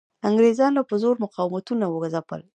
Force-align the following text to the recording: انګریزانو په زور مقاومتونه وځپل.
انګریزانو 0.27 0.87
په 0.89 0.95
زور 1.01 1.15
مقاومتونه 1.23 1.85
وځپل. 1.87 2.41